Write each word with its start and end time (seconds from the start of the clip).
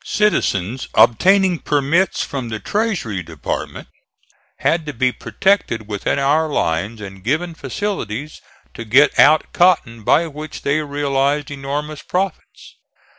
Citizens 0.03 0.87
obtaining 0.95 1.59
permits 1.59 2.23
from 2.23 2.49
the 2.49 2.59
treasury 2.59 3.21
department 3.21 3.87
had 4.57 4.83
to 4.83 4.93
be 4.93 5.11
protected 5.11 5.87
within 5.87 6.17
our 6.17 6.47
lines 6.49 6.99
and 6.99 7.23
given 7.23 7.53
facilities 7.53 8.41
to 8.73 8.83
get 8.83 9.19
out 9.19 9.53
cotton 9.53 10.01
by 10.03 10.25
which 10.25 10.63
they 10.63 10.79
realized 10.81 11.51
enormous 11.51 12.01
profits. 12.01 12.77